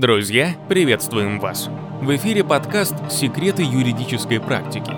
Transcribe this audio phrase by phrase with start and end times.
[0.00, 1.68] Друзья, приветствуем вас!
[2.00, 4.92] В эфире подкаст «Секреты юридической практики».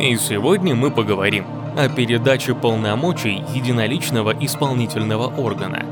[0.00, 1.44] И сегодня мы поговорим
[1.76, 5.84] о передаче полномочий единоличного исполнительного органа.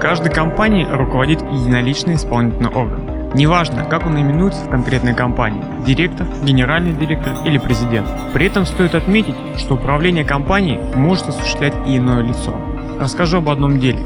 [0.00, 3.30] Каждой компании руководит единоличный исполнительный орган.
[3.34, 8.08] Неважно, как он именуется в конкретной компании– директор, генеральный директор или президент.
[8.34, 12.52] При этом стоит отметить, что управление компанией может осуществлять и иное лицо.
[12.98, 14.00] Расскажу об одном деле.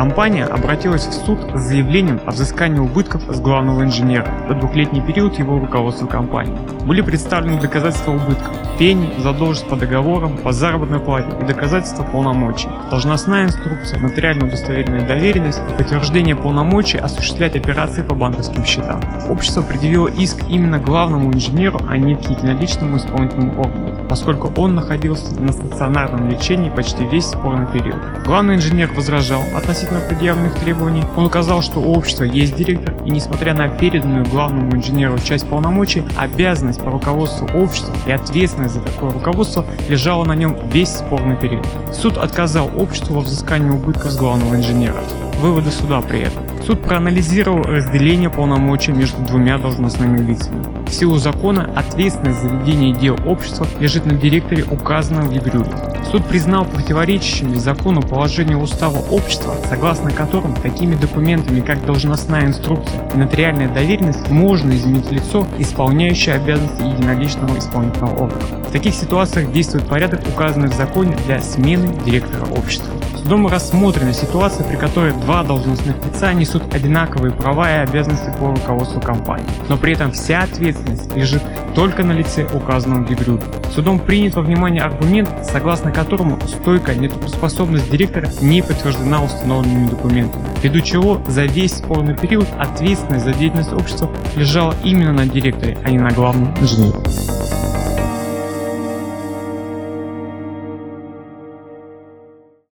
[0.00, 5.38] Компания обратилась в суд с заявлением о взыскании убытков с главного инженера за двухлетний период
[5.38, 6.56] его руководства компании.
[6.86, 13.44] Были представлены доказательства убытков, пени, задолженность по договорам, по заработной плате и доказательства полномочий, должностная
[13.44, 19.02] инструкция, нотариально удостоверенная доверенность и подтверждение полномочий осуществлять операции по банковским счетам.
[19.28, 25.52] Общество предъявило иск именно главному инженеру, а не единоличному исполнительному органу, поскольку он находился на
[25.52, 27.98] стационарном лечении почти весь спорный период.
[28.24, 33.10] Главный инженер возражал относительно относительно предъявленных требований, он указал, что у общества есть директор, и
[33.10, 39.10] несмотря на переданную главному инженеру часть полномочий, обязанность по руководству общества и ответственность за такое
[39.10, 41.66] руководство лежала на нем весь спорный период.
[41.92, 45.02] Суд отказал обществу во взыскании убытков с главного инженера.
[45.40, 46.42] Выводы суда при этом.
[46.70, 50.64] Суд проанализировал разделение полномочий между двумя должностными лицами.
[50.86, 55.72] В силу закона ответственность за ведение дел общества лежит на директоре, указанном в Егрюле.
[56.12, 63.18] Суд признал противоречащими закону положение устава общества, согласно которым такими документами, как должностная инструкция и
[63.18, 68.64] нотариальная доверенность, можно изменить лицо, исполняющее обязанности единоличного исполнительного органа.
[68.68, 72.94] В таких ситуациях действует порядок, указанный в законе для смены директора общества.
[73.22, 78.98] Судом рассмотрена ситуация, при которой два должностных лица несут одинаковые права и обязанности по руководству
[79.00, 81.42] компании, но при этом вся ответственность лежит
[81.74, 88.28] только на лице указанного в Судом принят во внимание аргумент, согласно которому стойкая нетрудоспособность директора
[88.40, 94.74] не подтверждена установленными документами, ввиду чего за весь спорный период ответственность за деятельность общества лежала
[94.82, 96.98] именно на директоре, а не на главном инженере.